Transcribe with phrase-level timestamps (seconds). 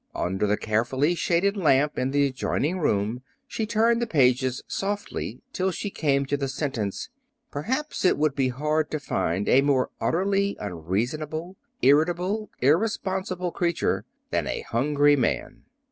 [0.15, 5.69] Under the carefully shaded lamp in the adjoining room she turned the pages softly till
[5.69, 7.09] she came to the sentence:
[7.51, 14.47] "Perhaps it would be hard to find a more utterly unreasonable, irritable, irresponsible creature than
[14.47, 15.65] a hungry man."